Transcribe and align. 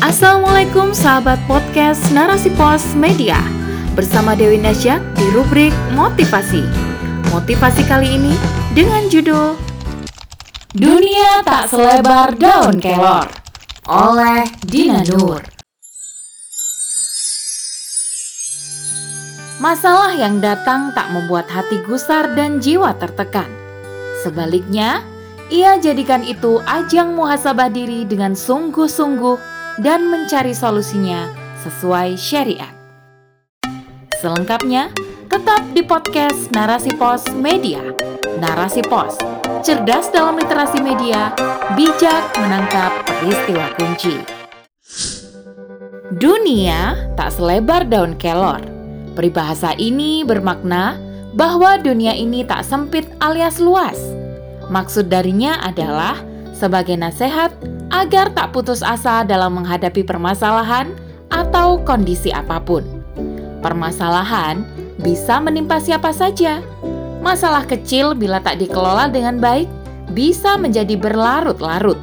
Assalamualaikum 0.00 0.96
sahabat 0.96 1.36
podcast 1.44 2.00
Narasi 2.16 2.48
Pos 2.56 2.96
Media. 2.96 3.36
Bersama 3.92 4.32
Dewi 4.32 4.56
Nasyak 4.56 4.96
di 5.12 5.28
rubrik 5.36 5.76
Motivasi. 5.92 6.64
Motivasi 7.28 7.84
kali 7.84 8.16
ini 8.16 8.32
dengan 8.72 9.12
judul 9.12 9.60
Dunia 10.72 11.44
tak 11.44 11.68
selebar 11.68 12.32
daun 12.32 12.80
kelor 12.80 13.28
oleh 13.84 14.48
Dina 14.64 15.04
Nur. 15.04 15.44
Masalah 19.60 20.16
yang 20.16 20.40
datang 20.40 20.96
tak 20.96 21.12
membuat 21.12 21.44
hati 21.52 21.76
gusar 21.84 22.32
dan 22.32 22.56
jiwa 22.56 22.96
tertekan. 22.96 23.52
Sebaliknya, 24.24 25.04
ia 25.52 25.76
jadikan 25.76 26.24
itu 26.24 26.56
ajang 26.64 27.12
muhasabah 27.12 27.68
diri 27.68 28.08
dengan 28.08 28.32
sungguh-sungguh 28.32 29.49
dan 29.80 30.12
mencari 30.12 30.52
solusinya 30.52 31.32
sesuai 31.64 32.16
syariat. 32.20 32.72
Selengkapnya, 34.20 34.92
tetap 35.32 35.64
di 35.72 35.80
podcast 35.80 36.52
Narasi 36.52 36.92
Pos 37.00 37.24
Media. 37.32 37.80
Narasi 38.36 38.84
Pos, 38.84 39.16
cerdas 39.64 40.12
dalam 40.12 40.36
literasi 40.36 40.84
media, 40.84 41.32
bijak 41.72 42.28
menangkap 42.36 42.92
peristiwa 43.08 43.72
kunci. 43.80 44.16
Dunia 46.20 47.08
tak 47.16 47.32
selebar 47.32 47.88
daun 47.88 48.12
kelor. 48.20 48.60
Peribahasa 49.16 49.72
ini 49.80 50.20
bermakna 50.26 51.00
bahwa 51.32 51.80
dunia 51.80 52.12
ini 52.12 52.44
tak 52.44 52.68
sempit 52.68 53.08
alias 53.24 53.56
luas. 53.56 53.96
Maksud 54.68 55.08
darinya 55.08 55.56
adalah 55.64 56.20
sebagai 56.52 56.98
nasihat 56.98 57.54
agar 57.90 58.30
tak 58.32 58.54
putus 58.54 58.80
asa 58.80 59.26
dalam 59.26 59.58
menghadapi 59.58 60.06
permasalahan 60.06 60.94
atau 61.30 61.82
kondisi 61.82 62.30
apa 62.30 62.62
pun. 62.62 62.86
Permasalahan 63.60 64.64
bisa 65.02 65.38
menimpa 65.42 65.82
siapa 65.82 66.14
saja. 66.14 66.62
Masalah 67.20 67.68
kecil 67.68 68.16
bila 68.16 68.40
tak 68.40 68.62
dikelola 68.62 69.12
dengan 69.12 69.36
baik 69.36 69.68
bisa 70.16 70.56
menjadi 70.56 70.96
berlarut-larut. 70.96 71.98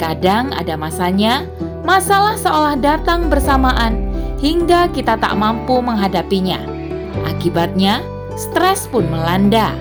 Kadang 0.00 0.52
ada 0.56 0.74
masanya, 0.76 1.44
masalah 1.84 2.36
seolah 2.40 2.76
datang 2.80 3.28
bersamaan 3.28 4.08
hingga 4.40 4.88
kita 4.92 5.16
tak 5.20 5.36
mampu 5.36 5.80
menghadapinya. 5.80 6.60
Akibatnya, 7.28 8.00
stres 8.36 8.88
pun 8.88 9.08
melanda. 9.08 9.72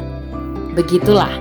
Begitulah, 0.75 1.31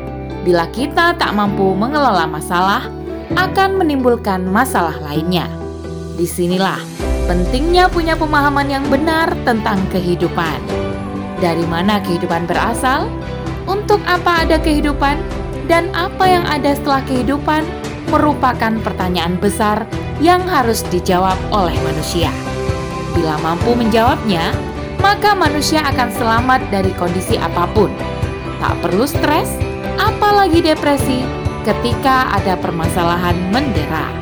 bila 0.42 0.66
kita 0.70 1.14
tak 1.18 1.30
mampu 1.34 1.74
mengelola 1.74 2.26
masalah, 2.26 2.86
akan 3.32 3.80
menimbulkan 3.80 4.44
masalah 4.44 4.94
lainnya. 5.00 5.48
Di 6.14 6.28
sinilah 6.28 6.78
pentingnya 7.24 7.88
punya 7.88 8.12
pemahaman 8.14 8.68
yang 8.68 8.84
benar 8.92 9.32
tentang 9.48 9.80
kehidupan. 9.88 10.60
Dari 11.40 11.64
mana 11.64 11.98
kehidupan 12.04 12.44
berasal? 12.44 13.08
Untuk 13.64 13.98
apa 14.04 14.44
ada 14.44 14.60
kehidupan? 14.60 15.16
Dan 15.64 15.88
apa 15.96 16.28
yang 16.28 16.44
ada 16.44 16.76
setelah 16.76 17.00
kehidupan 17.08 17.64
merupakan 18.12 18.76
pertanyaan 18.84 19.40
besar 19.40 19.88
yang 20.20 20.44
harus 20.44 20.84
dijawab 20.92 21.40
oleh 21.48 21.74
manusia. 21.80 22.28
Bila 23.16 23.40
mampu 23.40 23.72
menjawabnya, 23.72 24.52
maka 25.00 25.32
manusia 25.32 25.80
akan 25.84 26.08
selamat 26.12 26.60
dari 26.68 26.92
kondisi 27.00 27.40
apa 27.40 27.64
pun. 27.72 27.88
Tak 28.60 28.80
perlu 28.84 29.08
stres, 29.08 29.48
apalagi 29.96 30.60
depresi, 30.60 31.24
ketika 31.64 32.28
ada 32.36 32.60
permasalahan 32.60 33.32
mendera. 33.48 34.12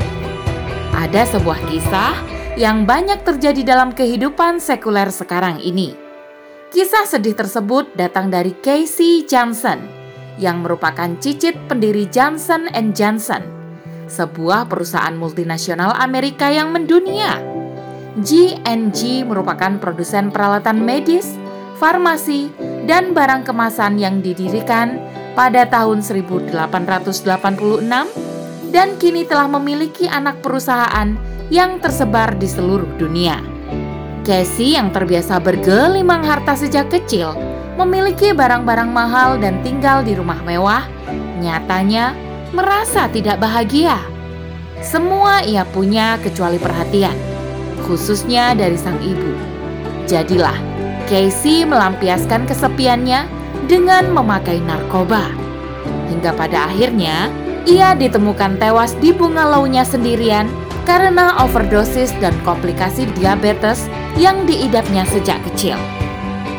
Ada 0.94 1.26
sebuah 1.26 1.58
kisah 1.66 2.14
yang 2.54 2.86
banyak 2.86 3.26
terjadi 3.26 3.66
dalam 3.66 3.90
kehidupan 3.90 4.62
sekuler 4.62 5.10
sekarang 5.10 5.58
ini. 5.58 5.98
Kisah 6.70 7.02
sedih 7.04 7.34
tersebut 7.34 7.98
datang 7.98 8.30
dari 8.30 8.54
Casey 8.62 9.26
Johnson 9.26 9.82
yang 10.38 10.62
merupakan 10.62 11.10
cicit 11.19 11.58
pendiri 11.66 12.06
Johnson 12.06 12.70
Johnson, 12.94 13.42
sebuah 14.06 14.70
perusahaan 14.70 15.12
multinasional 15.12 15.98
Amerika 15.98 16.47
yang 16.47 16.70
mendunia. 16.70 17.42
G&G 18.22 19.26
merupakan 19.26 19.82
produsen 19.82 20.31
peralatan 20.31 20.78
medis, 20.84 21.34
farmasi, 21.82 22.54
dan 22.86 23.10
barang 23.10 23.42
kemasan 23.42 23.98
yang 23.98 24.22
didirikan 24.22 25.12
pada 25.32 25.65
tahun 25.69 26.04
1886 26.04 26.53
dan 28.72 28.88
kini 28.97 29.28
telah 29.28 29.48
memiliki 29.48 30.09
anak 30.09 30.41
perusahaan 30.41 31.12
yang 31.53 31.76
tersebar 31.81 32.32
di 32.41 32.48
seluruh 32.48 32.88
dunia. 32.97 33.37
Casey 34.22 34.78
yang 34.78 34.94
terbiasa 34.94 35.43
bergelimang 35.43 36.22
harta 36.25 36.54
sejak 36.56 36.88
kecil, 36.88 37.34
memiliki 37.76 38.31
barang-barang 38.32 38.88
mahal 38.88 39.37
dan 39.37 39.60
tinggal 39.66 40.00
di 40.00 40.15
rumah 40.15 40.38
mewah, 40.47 40.87
nyatanya 41.43 42.14
merasa 42.54 43.10
tidak 43.10 43.43
bahagia. 43.43 43.99
Semua 44.81 45.43
ia 45.43 45.66
punya 45.66 46.16
kecuali 46.22 46.56
perhatian, 46.56 47.14
khususnya 47.84 48.54
dari 48.54 48.78
sang 48.78 48.99
ibu. 49.03 49.34
Jadilah, 50.06 50.56
Casey 51.10 51.66
melampiaskan 51.66 52.47
kesepiannya 52.47 53.41
dengan 53.67 54.11
memakai 54.11 54.59
narkoba. 54.62 55.31
Hingga 56.11 56.34
pada 56.34 56.71
akhirnya, 56.71 57.31
ia 57.67 57.95
ditemukan 57.95 58.59
tewas 58.59 58.95
di 58.99 59.15
bungalaunya 59.15 59.87
sendirian 59.87 60.50
karena 60.83 61.39
overdosis 61.39 62.11
dan 62.19 62.34
komplikasi 62.43 63.06
diabetes 63.15 63.87
yang 64.19 64.43
diidapnya 64.45 65.06
sejak 65.06 65.39
kecil. 65.50 65.78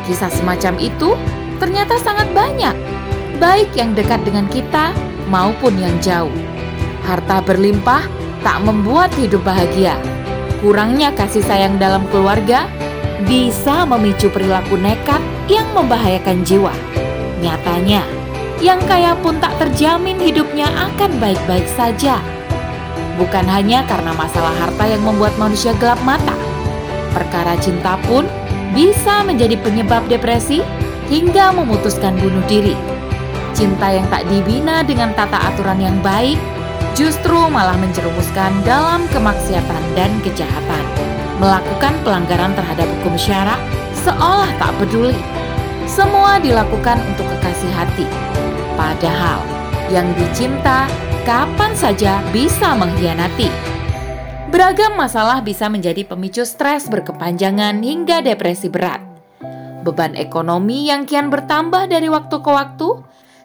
Kisah 0.08 0.32
semacam 0.32 0.80
itu 0.80 1.16
ternyata 1.60 1.96
sangat 2.00 2.28
banyak, 2.32 2.76
baik 3.40 3.72
yang 3.76 3.92
dekat 3.92 4.20
dengan 4.24 4.48
kita 4.48 4.96
maupun 5.28 5.76
yang 5.80 5.94
jauh. 6.00 6.32
Harta 7.04 7.44
berlimpah 7.44 8.04
tak 8.40 8.64
membuat 8.64 9.12
hidup 9.20 9.44
bahagia. 9.44 9.96
Kurangnya 10.64 11.12
kasih 11.12 11.44
sayang 11.44 11.76
dalam 11.76 12.08
keluarga 12.08 12.64
bisa 13.28 13.84
memicu 13.84 14.32
perilaku 14.32 14.80
nekat 14.80 15.20
yang 15.48 15.68
membahayakan 15.76 16.40
jiwa. 16.44 16.72
Nyatanya, 17.44 18.00
yang 18.64 18.80
kaya 18.88 19.12
pun 19.20 19.36
tak 19.36 19.52
terjamin 19.60 20.16
hidupnya 20.16 20.64
akan 20.72 21.20
baik-baik 21.20 21.68
saja. 21.76 22.24
Bukan 23.20 23.44
hanya 23.44 23.84
karena 23.84 24.16
masalah 24.16 24.56
harta 24.56 24.88
yang 24.88 25.04
membuat 25.04 25.36
manusia 25.36 25.76
gelap 25.76 26.00
mata, 26.08 26.32
perkara 27.12 27.52
cinta 27.60 28.00
pun 28.08 28.24
bisa 28.72 29.20
menjadi 29.28 29.60
penyebab 29.60 30.08
depresi 30.08 30.64
hingga 31.12 31.52
memutuskan 31.52 32.16
bunuh 32.16 32.40
diri. 32.48 32.72
Cinta 33.52 33.92
yang 33.92 34.08
tak 34.08 34.24
dibina 34.32 34.80
dengan 34.80 35.12
tata 35.12 35.52
aturan 35.52 35.84
yang 35.84 36.00
baik 36.00 36.40
justru 36.96 37.36
malah 37.52 37.76
menjerumuskan 37.76 38.56
dalam 38.64 39.04
kemaksiatan 39.12 39.82
dan 39.92 40.10
kejahatan. 40.24 40.84
Melakukan 41.44 41.92
pelanggaran 42.08 42.56
terhadap 42.56 42.88
hukum 42.98 43.14
syarak 43.20 43.60
seolah 44.00 44.48
tak 44.56 44.72
peduli 44.80 45.14
semua 45.94 46.42
dilakukan 46.42 46.98
untuk 47.06 47.22
kekasih 47.38 47.70
hati. 47.70 48.06
Padahal 48.74 49.38
yang 49.94 50.10
dicinta 50.18 50.90
kapan 51.22 51.70
saja 51.78 52.18
bisa 52.34 52.74
mengkhianati. 52.74 53.46
Beragam 54.50 54.98
masalah 54.98 55.38
bisa 55.38 55.70
menjadi 55.70 56.02
pemicu 56.02 56.42
stres 56.42 56.90
berkepanjangan 56.90 57.78
hingga 57.78 58.26
depresi 58.26 58.66
berat. 58.66 58.98
Beban 59.86 60.18
ekonomi 60.18 60.90
yang 60.90 61.06
kian 61.06 61.30
bertambah 61.30 61.86
dari 61.86 62.10
waktu 62.10 62.42
ke 62.42 62.50
waktu, 62.50 62.88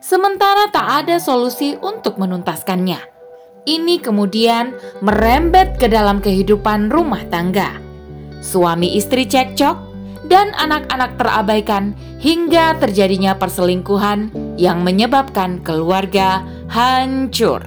sementara 0.02 0.74
tak 0.74 1.06
ada 1.06 1.22
solusi 1.22 1.78
untuk 1.78 2.18
menuntaskannya. 2.18 2.98
Ini 3.70 4.02
kemudian 4.02 4.74
merembet 5.06 5.78
ke 5.78 5.86
dalam 5.86 6.18
kehidupan 6.18 6.90
rumah 6.90 7.22
tangga. 7.30 7.78
Suami 8.42 8.98
istri 8.98 9.30
cekcok, 9.30 9.89
dan 10.30 10.54
anak-anak 10.56 11.18
terabaikan 11.18 11.98
hingga 12.22 12.78
terjadinya 12.78 13.34
perselingkuhan 13.36 14.30
yang 14.56 14.86
menyebabkan 14.86 15.60
keluarga 15.66 16.46
hancur. 16.70 17.66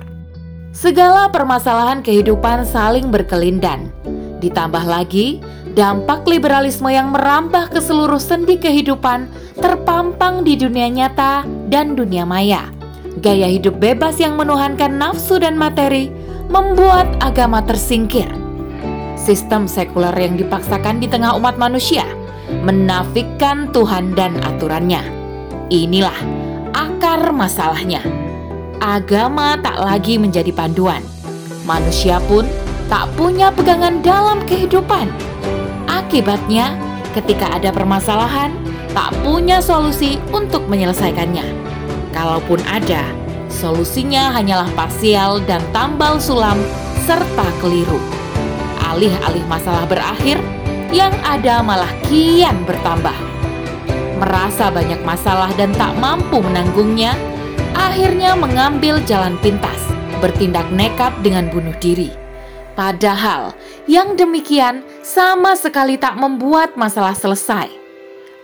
Segala 0.72 1.28
permasalahan 1.28 2.00
kehidupan 2.00 2.64
saling 2.64 3.12
berkelindan. 3.12 3.92
Ditambah 4.40 4.88
lagi, 4.88 5.42
dampak 5.74 6.24
liberalisme 6.24 6.88
yang 6.88 7.12
merambah 7.12 7.68
ke 7.68 7.82
seluruh 7.82 8.22
sendi 8.22 8.56
kehidupan 8.56 9.28
terpampang 9.60 10.46
di 10.46 10.56
dunia 10.56 10.88
nyata 10.88 11.44
dan 11.68 11.92
dunia 11.92 12.24
maya. 12.24 12.72
Gaya 13.20 13.50
hidup 13.52 13.76
bebas 13.76 14.16
yang 14.16 14.40
menuhankan 14.40 14.96
nafsu 14.96 15.36
dan 15.36 15.60
materi 15.60 16.08
membuat 16.48 17.06
agama 17.20 17.60
tersingkir. 17.60 18.26
Sistem 19.14 19.70
sekuler 19.70 20.16
yang 20.16 20.34
dipaksakan 20.34 20.98
di 20.98 21.06
tengah 21.06 21.36
umat 21.36 21.60
manusia– 21.60 22.02
menafikan 22.60 23.72
Tuhan 23.72 24.12
dan 24.12 24.36
aturannya. 24.44 25.00
Inilah 25.72 26.16
akar 26.76 27.32
masalahnya. 27.32 28.04
Agama 28.82 29.56
tak 29.62 29.80
lagi 29.80 30.20
menjadi 30.20 30.52
panduan. 30.52 31.00
Manusia 31.64 32.20
pun 32.28 32.44
tak 32.92 33.08
punya 33.16 33.48
pegangan 33.48 34.04
dalam 34.04 34.44
kehidupan. 34.44 35.08
Akibatnya, 35.88 36.76
ketika 37.16 37.48
ada 37.56 37.72
permasalahan, 37.72 38.52
tak 38.92 39.14
punya 39.24 39.64
solusi 39.64 40.20
untuk 40.34 40.68
menyelesaikannya. 40.68 41.46
Kalaupun 42.12 42.60
ada, 42.68 43.00
solusinya 43.48 44.34
hanyalah 44.36 44.68
parsial 44.76 45.40
dan 45.48 45.64
tambal 45.72 46.20
sulam 46.20 46.60
serta 47.08 47.46
keliru. 47.64 47.96
Alih-alih 48.92 49.40
masalah 49.48 49.88
berakhir, 49.88 50.36
yang 50.92 51.12
ada 51.24 51.64
malah 51.64 51.90
kian 52.06 52.68
bertambah. 52.68 53.16
Merasa 54.20 54.70
banyak 54.70 55.00
masalah 55.02 55.50
dan 55.56 55.72
tak 55.74 55.96
mampu 55.98 56.38
menanggungnya, 56.38 57.16
akhirnya 57.74 58.36
mengambil 58.36 59.00
jalan 59.08 59.34
pintas, 59.40 59.80
bertindak 60.20 60.68
nekat 60.70 61.10
dengan 61.24 61.48
bunuh 61.50 61.74
diri. 61.80 62.12
Padahal 62.76 63.56
yang 63.88 64.14
demikian 64.14 64.84
sama 65.02 65.58
sekali 65.58 65.98
tak 65.98 66.14
membuat 66.20 66.76
masalah 66.78 67.16
selesai. 67.16 67.68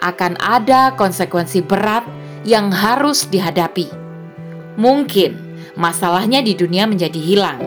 Akan 0.00 0.34
ada 0.40 0.92
konsekuensi 0.96 1.62
berat 1.62 2.04
yang 2.42 2.72
harus 2.72 3.28
dihadapi. 3.28 3.88
Mungkin 4.78 5.36
masalahnya 5.76 6.42
di 6.44 6.54
dunia 6.54 6.86
menjadi 6.86 7.18
hilang, 7.18 7.60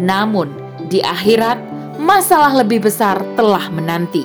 namun 0.00 0.50
di 0.88 1.04
akhirat 1.04 1.67
masalah 2.08 2.56
lebih 2.64 2.88
besar 2.88 3.20
telah 3.36 3.68
menanti. 3.68 4.24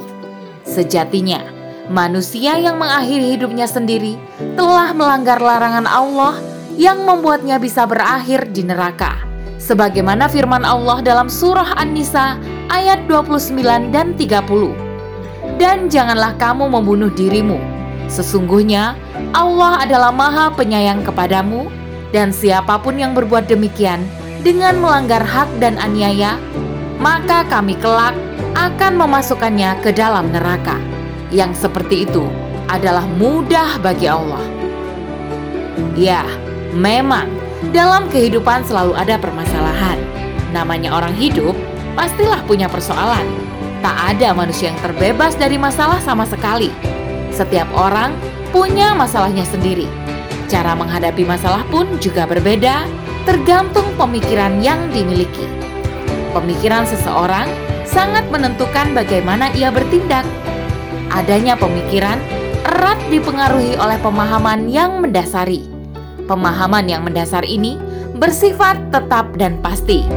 Sejatinya, 0.63 1.43
manusia 1.91 2.55
yang 2.55 2.79
mengakhiri 2.79 3.35
hidupnya 3.35 3.67
sendiri 3.67 4.15
telah 4.55 4.95
melanggar 4.95 5.43
larangan 5.43 5.83
Allah 5.83 6.39
yang 6.79 7.03
membuatnya 7.03 7.59
bisa 7.59 7.83
berakhir 7.83 8.47
di 8.55 8.63
neraka. 8.63 9.19
Sebagaimana 9.59 10.31
firman 10.31 10.63
Allah 10.63 11.03
dalam 11.03 11.27
surah 11.27 11.75
An-Nisa 11.75 12.39
ayat 12.71 13.03
29 13.11 13.91
dan 13.91 14.15
30. 14.15 15.59
Dan 15.59 15.91
janganlah 15.91 16.39
kamu 16.39 16.71
membunuh 16.71 17.11
dirimu. 17.11 17.59
Sesungguhnya 18.07 18.95
Allah 19.35 19.83
adalah 19.83 20.15
maha 20.15 20.55
penyayang 20.55 21.03
kepadamu 21.03 21.67
dan 22.15 22.31
siapa 22.31 22.79
pun 22.79 22.95
yang 22.95 23.11
berbuat 23.11 23.51
demikian 23.51 24.03
dengan 24.43 24.79
melanggar 24.79 25.23
hak 25.23 25.47
dan 25.63 25.79
aniaya, 25.79 26.35
maka 27.03 27.43
kami 27.51 27.75
kelak 27.75 28.15
akan 28.55 28.95
memasukkannya 28.95 29.83
ke 29.83 29.91
dalam 29.91 30.31
neraka. 30.31 30.79
Yang 31.35 31.67
seperti 31.67 32.07
itu 32.07 32.23
adalah 32.71 33.03
mudah 33.19 33.75
bagi 33.83 34.07
Allah. 34.07 34.45
Ya, 35.99 36.23
Memang, 36.73 37.29
dalam 37.69 38.09
kehidupan 38.09 38.65
selalu 38.65 38.97
ada 38.97 39.21
permasalahan. 39.21 40.01
Namanya 40.49 40.97
orang 40.97 41.13
hidup, 41.13 41.53
pastilah 41.93 42.41
punya 42.49 42.65
persoalan. 42.65 43.29
Tak 43.85 44.17
ada 44.17 44.33
manusia 44.33 44.73
yang 44.73 44.79
terbebas 44.81 45.37
dari 45.37 45.61
masalah 45.61 46.01
sama 46.01 46.25
sekali. 46.25 46.73
Setiap 47.29 47.69
orang 47.77 48.09
punya 48.49 48.97
masalahnya 48.97 49.45
sendiri. 49.45 49.85
Cara 50.49 50.73
menghadapi 50.73 51.21
masalah 51.29 51.61
pun 51.69 51.85
juga 52.01 52.25
berbeda, 52.25 52.89
tergantung 53.29 53.85
pemikiran 53.93 54.57
yang 54.57 54.89
dimiliki. 54.89 55.45
Pemikiran 56.33 56.89
seseorang 56.89 57.45
sangat 57.85 58.25
menentukan 58.33 58.97
bagaimana 58.97 59.53
ia 59.53 59.69
bertindak. 59.69 60.25
Adanya 61.13 61.53
pemikiran 61.53 62.17
erat 62.65 62.97
dipengaruhi 63.13 63.77
oleh 63.77 64.01
pemahaman 64.01 64.65
yang 64.65 64.97
mendasari 64.97 65.73
Pemahaman 66.23 66.87
yang 66.87 67.03
mendasar 67.03 67.43
ini 67.43 67.75
bersifat 68.15 68.79
tetap 68.95 69.35
dan 69.35 69.59
pasti. 69.59 70.07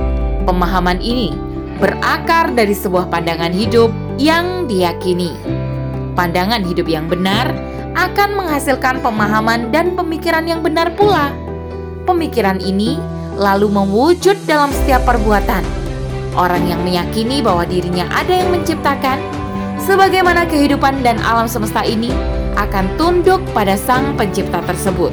Pemahaman 0.47 1.03
ini 1.03 1.35
berakar 1.83 2.55
dari 2.55 2.79
sebuah 2.79 3.11
pandangan 3.11 3.51
hidup 3.51 3.91
yang 4.15 4.71
diyakini. 4.71 5.35
Pandangan 6.15 6.63
hidup 6.63 6.87
yang 6.87 7.11
benar 7.11 7.51
akan 7.99 8.39
menghasilkan 8.39 9.03
pemahaman 9.03 9.75
dan 9.75 9.99
pemikiran 9.99 10.47
yang 10.47 10.63
benar 10.63 10.95
pula. 10.95 11.35
Pemikiran 12.07 12.63
ini 12.63 13.03
lalu 13.35 13.67
mewujud 13.67 14.39
dalam 14.47 14.71
setiap 14.71 15.03
perbuatan. 15.03 15.86
Orang 16.37 16.69
yang 16.69 16.85
meyakini 16.85 17.41
bahwa 17.41 17.65
dirinya 17.65 18.05
ada 18.13 18.29
yang 18.29 18.53
menciptakan, 18.53 19.17
sebagaimana 19.81 20.45
kehidupan 20.45 21.01
dan 21.01 21.17
alam 21.25 21.49
semesta 21.49 21.81
ini 21.81 22.13
akan 22.61 22.93
tunduk 23.01 23.41
pada 23.57 23.73
Sang 23.77 24.13
Pencipta 24.21 24.61
tersebut. 24.69 25.13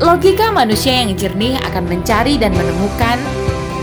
Logika 0.00 0.48
manusia 0.48 1.04
yang 1.04 1.12
jernih 1.12 1.60
akan 1.60 1.84
mencari 1.88 2.40
dan 2.40 2.56
menemukan 2.56 3.20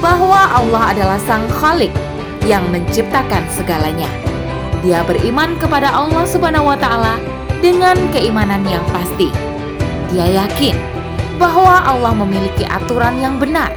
bahwa 0.01 0.49
Allah 0.49 0.97
adalah 0.97 1.19
Sang 1.21 1.45
Khalik 1.61 1.93
yang 2.49 2.65
menciptakan 2.73 3.45
segalanya. 3.53 4.09
Dia 4.81 5.05
beriman 5.05 5.53
kepada 5.61 5.93
Allah 5.93 6.25
Subhanahu 6.25 6.73
wa 6.73 6.77
taala 6.77 7.21
dengan 7.61 7.93
keimanan 8.09 8.65
yang 8.65 8.81
pasti. 8.89 9.29
Dia 10.09 10.41
yakin 10.41 10.73
bahwa 11.37 11.85
Allah 11.85 12.13
memiliki 12.17 12.65
aturan 12.65 13.21
yang 13.21 13.37
benar, 13.37 13.69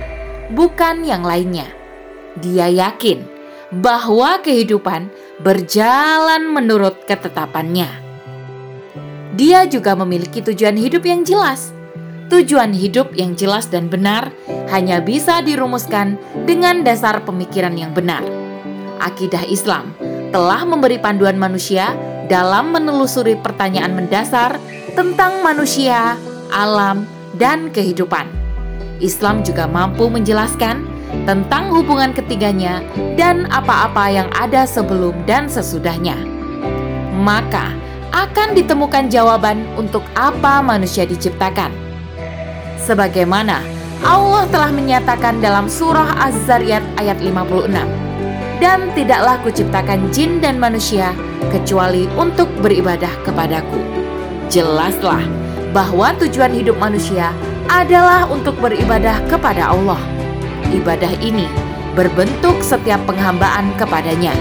bukan 0.55 1.03
yang 1.03 1.27
lainnya. 1.27 1.69
Dia 2.39 2.71
yakin 2.71 3.27
bahwa 3.75 4.39
kehidupan 4.41 5.11
berjalan 5.43 6.49
menurut 6.55 7.03
ketetapannya. 7.05 7.91
Dia 9.35 9.67
juga 9.67 9.99
memiliki 9.99 10.39
tujuan 10.39 10.79
hidup 10.79 11.03
yang 11.03 11.27
jelas 11.27 11.75
Tujuan 12.25 12.73
hidup 12.73 13.13
yang 13.13 13.37
jelas 13.37 13.69
dan 13.69 13.93
benar 13.93 14.33
hanya 14.73 15.05
bisa 15.05 15.45
dirumuskan 15.45 16.17
dengan 16.49 16.81
dasar 16.81 17.21
pemikiran 17.21 17.77
yang 17.77 17.93
benar. 17.93 18.25
Akidah 18.97 19.45
Islam 19.45 19.93
telah 20.33 20.65
memberi 20.65 20.97
panduan 20.97 21.37
manusia 21.37 21.93
dalam 22.27 22.73
menelusuri 22.73 23.37
pertanyaan 23.37 23.93
mendasar 23.93 24.57
tentang 24.97 25.45
manusia, 25.45 26.17
alam, 26.49 27.05
dan 27.37 27.69
kehidupan. 27.69 28.44
Islam 29.03 29.43
juga 29.47 29.67
mampu 29.67 30.07
menjelaskan 30.11 30.87
tentang 31.25 31.71
hubungan 31.71 32.11
ketiganya 32.11 32.83
dan 33.15 33.47
apa-apa 33.51 34.11
yang 34.11 34.29
ada 34.35 34.67
sebelum 34.67 35.15
dan 35.25 35.47
sesudahnya. 35.47 36.19
Maka 37.23 37.75
akan 38.15 38.55
ditemukan 38.55 39.11
jawaban 39.11 39.67
untuk 39.75 40.03
apa 40.15 40.63
manusia 40.63 41.03
diciptakan 41.07 41.85
sebagaimana 42.85 43.65
Allah 44.05 44.45
telah 44.53 44.69
menyatakan 44.69 45.41
dalam 45.41 45.65
surah 45.65 46.29
Az-Zariyat 46.29 46.85
ayat 47.01 47.17
56. 47.25 47.73
Dan 48.61 48.93
tidaklah 48.93 49.41
kuciptakan 49.41 50.13
jin 50.13 50.39
dan 50.45 50.61
manusia 50.61 51.17
kecuali 51.49 52.05
untuk 52.15 52.47
beribadah 52.61 53.11
kepadaku. 53.25 53.81
Jelaslah 54.53 55.25
bahwa 55.73 56.13
tujuan 56.21 56.53
hidup 56.53 56.77
manusia 56.77 57.33
adalah 57.69 58.29
untuk 58.29 58.57
beribadah 58.61 59.21
kepada 59.29 59.73
Allah. 59.73 60.01
Ibadah 60.73 61.13
ini 61.21 61.49
berbentuk 61.95 62.61
setiap 62.61 63.01
penghambaan 63.07 63.73
kepadanya. 63.79 64.35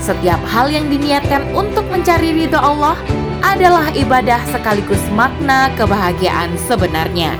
Setiap 0.00 0.40
hal 0.48 0.68
yang 0.68 0.88
diniatkan 0.88 1.44
untuk 1.56 1.84
mencari 1.88 2.32
ridho 2.32 2.56
Allah 2.56 2.96
adalah 3.40 3.88
ibadah 3.96 4.40
sekaligus 4.48 5.00
makna 5.16 5.72
kebahagiaan 5.76 6.52
sebenarnya. 6.68 7.36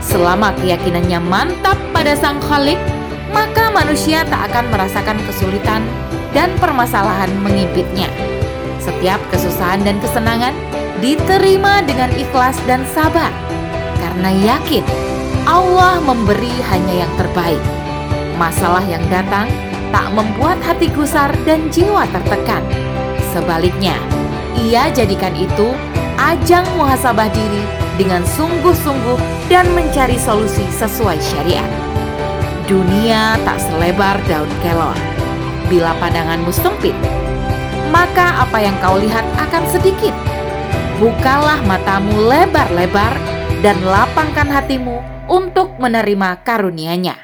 Selama 0.00 0.56
keyakinannya 0.56 1.20
mantap 1.20 1.76
pada 1.92 2.16
Sang 2.16 2.40
Khalik, 2.40 2.80
maka 3.28 3.68
manusia 3.68 4.24
tak 4.24 4.48
akan 4.52 4.72
merasakan 4.72 5.20
kesulitan 5.28 5.84
dan 6.32 6.48
permasalahan 6.56 7.28
mengimpitnya. 7.44 8.08
Setiap 8.80 9.20
kesusahan 9.28 9.84
dan 9.84 10.00
kesenangan 10.00 10.56
diterima 11.04 11.84
dengan 11.84 12.08
ikhlas 12.16 12.56
dan 12.64 12.88
sabar, 12.88 13.28
karena 14.18 14.34
yakin 14.58 14.82
Allah 15.46 16.02
memberi 16.02 16.50
hanya 16.74 17.06
yang 17.06 17.12
terbaik. 17.14 17.62
Masalah 18.34 18.82
yang 18.82 18.98
datang 19.06 19.46
tak 19.94 20.10
membuat 20.10 20.58
hati 20.58 20.90
gusar 20.90 21.30
dan 21.46 21.70
jiwa 21.70 22.02
tertekan. 22.10 22.66
Sebaliknya, 23.30 23.94
ia 24.58 24.90
jadikan 24.90 25.38
itu 25.38 25.70
ajang 26.18 26.66
muhasabah 26.74 27.30
diri 27.30 27.62
dengan 27.94 28.26
sungguh-sungguh 28.34 29.22
dan 29.46 29.70
mencari 29.78 30.18
solusi 30.18 30.66
sesuai 30.74 31.22
syariat. 31.22 31.70
Dunia 32.66 33.38
tak 33.46 33.62
selebar 33.70 34.18
daun 34.26 34.50
kelor. 34.66 34.98
Bila 35.70 35.94
pandanganmu 36.02 36.50
sempit, 36.50 36.98
maka 37.94 38.42
apa 38.42 38.58
yang 38.58 38.74
kau 38.82 38.98
lihat 38.98 39.22
akan 39.46 39.62
sedikit. 39.70 40.12
Bukalah 40.98 41.62
matamu 41.70 42.26
lebar-lebar 42.26 43.38
dan 43.58 43.82
lapangkan 43.82 44.46
hatimu 44.46 45.02
untuk 45.26 45.74
menerima 45.82 46.40
karunia-Nya. 46.46 47.16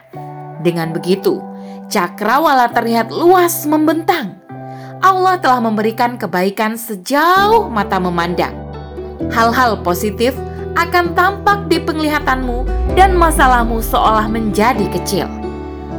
Dengan 0.61 0.91
begitu, 0.91 1.39
cakrawala 1.87 2.73
terlihat 2.75 3.15
luas 3.15 3.63
membentang. 3.69 4.41
Allah 5.05 5.37
telah 5.37 5.61
memberikan 5.61 6.17
kebaikan 6.17 6.81
sejauh 6.81 7.69
mata 7.69 8.01
memandang. 8.01 8.57
Hal-hal 9.31 9.85
positif 9.85 10.33
akan 10.75 11.15
tampak 11.15 11.71
di 11.71 11.79
penglihatanmu 11.79 12.67
dan 12.99 13.15
masalahmu 13.15 13.79
seolah 13.79 14.27
menjadi 14.27 14.91
kecil. 14.91 15.29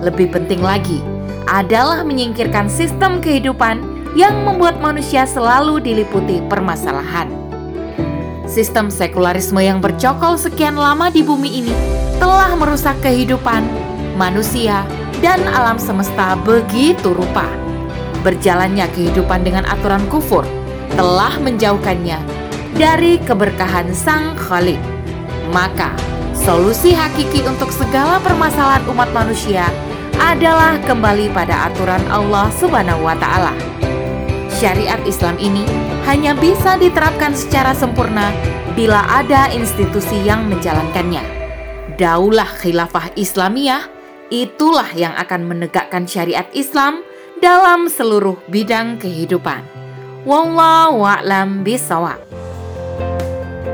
Lebih 0.03 0.35
penting 0.35 0.59
lagi 0.59 0.99
adalah 1.47 2.01
menyingkirkan 2.03 2.67
sistem 2.67 3.21
kehidupan 3.21 3.79
yang 4.17 4.33
membuat 4.43 4.81
manusia 4.81 5.23
selalu 5.23 5.79
diliputi 5.79 6.41
permasalahan. 6.49 7.44
Sistem 8.55 8.87
sekularisme 8.87 9.59
yang 9.59 9.83
bercokol 9.83 10.39
sekian 10.39 10.79
lama 10.79 11.11
di 11.11 11.19
bumi 11.19 11.59
ini 11.59 11.75
telah 12.23 12.55
merusak 12.55 12.95
kehidupan 13.03 13.67
manusia 14.15 14.87
dan 15.19 15.43
alam 15.51 15.75
semesta 15.75 16.39
begitu 16.39 17.11
rupa. 17.11 17.51
Berjalannya 18.23 18.87
kehidupan 18.95 19.43
dengan 19.43 19.67
aturan 19.67 20.07
kufur 20.07 20.47
telah 20.95 21.35
menjauhkannya 21.43 22.15
dari 22.79 23.19
keberkahan 23.27 23.91
Sang 23.91 24.39
Khalik. 24.39 24.79
Maka, 25.51 25.91
solusi 26.31 26.95
hakiki 26.95 27.43
untuk 27.43 27.67
segala 27.75 28.23
permasalahan 28.23 28.87
umat 28.87 29.11
manusia 29.11 29.67
adalah 30.15 30.79
kembali 30.87 31.27
pada 31.35 31.67
aturan 31.67 32.07
Allah 32.07 32.47
Subhanahu 32.55 33.03
wa 33.03 33.19
taala. 33.19 33.51
Syariat 34.55 35.03
Islam 35.03 35.35
ini 35.35 35.67
hanya 36.07 36.31
bisa 36.31 36.79
diterapkan 36.79 37.35
secara 37.35 37.75
sempurna 37.75 38.31
bila 38.71 39.03
ada 39.03 39.51
institusi 39.51 40.15
yang 40.23 40.47
menjalankannya. 40.47 41.19
Daulah 41.99 42.47
Khilafah 42.63 43.11
Islamiyah 43.19 43.83
itulah 44.31 44.87
yang 44.95 45.11
akan 45.19 45.43
menegakkan 45.43 46.07
syariat 46.07 46.47
Islam 46.55 47.03
dalam 47.43 47.91
seluruh 47.91 48.39
bidang 48.47 48.95
kehidupan. 48.95 49.59
Wallahu 50.23 51.03
a'lam 51.03 51.67
bishawab. 51.67 52.23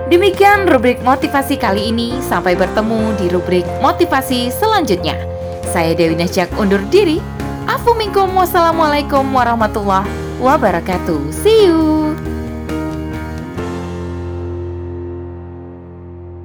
Demikian 0.09 0.65
rubrik 0.65 0.97
motivasi 1.05 1.61
kali 1.61 1.93
ini. 1.93 2.17
Sampai 2.25 2.57
bertemu 2.57 3.15
di 3.21 3.29
rubrik 3.29 3.69
motivasi 3.85 4.49
selanjutnya. 4.49 5.13
Saya 5.69 5.93
Dewi 5.93 6.17
Nasjak 6.17 6.49
undur 6.57 6.81
diri. 6.89 7.21
Afu 7.69 7.93
minkum 7.93 8.33
wassalamualaikum 8.33 9.23
warahmatullahi 9.29 10.20
wabarakatuh. 10.41 11.29
See 11.29 11.69
you. 11.69 12.30